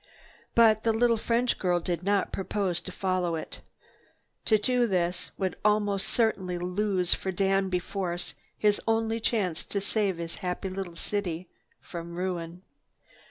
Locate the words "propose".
2.31-2.81